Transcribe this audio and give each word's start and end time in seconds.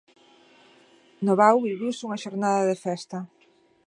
No 1.25 1.33
Vao 1.41 1.63
viviuse 1.67 2.05
unha 2.07 2.21
xornada 2.23 2.67
de 2.71 2.77
festa. 2.85 3.17